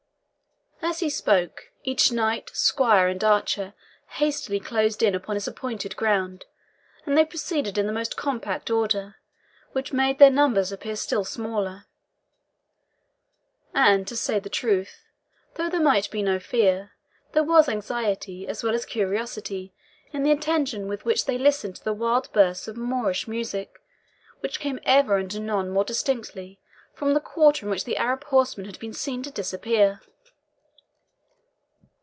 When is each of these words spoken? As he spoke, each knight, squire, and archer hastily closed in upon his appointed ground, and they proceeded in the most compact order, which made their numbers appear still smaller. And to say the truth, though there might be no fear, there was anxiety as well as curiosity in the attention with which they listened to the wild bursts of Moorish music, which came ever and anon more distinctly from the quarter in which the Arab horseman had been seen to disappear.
As 0.83 0.99
he 0.99 1.11
spoke, 1.11 1.71
each 1.83 2.11
knight, 2.11 2.49
squire, 2.53 3.07
and 3.07 3.23
archer 3.23 3.75
hastily 4.17 4.59
closed 4.59 5.01
in 5.03 5.13
upon 5.15 5.35
his 5.35 5.47
appointed 5.47 5.95
ground, 5.95 6.45
and 7.05 7.15
they 7.15 7.23
proceeded 7.23 7.77
in 7.77 7.85
the 7.85 7.93
most 7.93 8.17
compact 8.17 8.69
order, 8.71 9.15
which 9.73 9.93
made 9.93 10.17
their 10.17 10.31
numbers 10.31 10.71
appear 10.71 10.95
still 10.97 11.23
smaller. 11.23 11.85
And 13.75 14.05
to 14.07 14.17
say 14.17 14.39
the 14.39 14.49
truth, 14.49 15.05
though 15.53 15.69
there 15.69 15.79
might 15.79 16.09
be 16.09 16.21
no 16.23 16.39
fear, 16.39 16.91
there 17.33 17.43
was 17.43 17.69
anxiety 17.69 18.47
as 18.47 18.63
well 18.63 18.73
as 18.73 18.83
curiosity 18.83 19.73
in 20.11 20.23
the 20.23 20.31
attention 20.31 20.87
with 20.89 21.05
which 21.05 21.25
they 21.25 21.37
listened 21.37 21.75
to 21.75 21.83
the 21.83 21.93
wild 21.93 22.29
bursts 22.33 22.67
of 22.67 22.75
Moorish 22.75 23.27
music, 23.29 23.79
which 24.41 24.59
came 24.59 24.79
ever 24.83 25.15
and 25.17 25.33
anon 25.35 25.69
more 25.69 25.85
distinctly 25.85 26.59
from 26.91 27.13
the 27.13 27.21
quarter 27.21 27.65
in 27.67 27.69
which 27.69 27.85
the 27.85 27.97
Arab 27.97 28.25
horseman 28.25 28.65
had 28.65 28.79
been 28.79 28.93
seen 28.93 29.21
to 29.23 29.31
disappear. 29.31 30.01